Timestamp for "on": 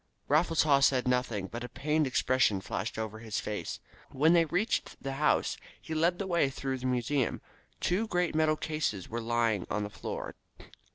9.69-9.83